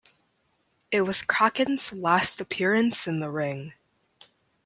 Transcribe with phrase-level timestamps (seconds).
[0.89, 3.73] It was Kracken's last appearance in the ring.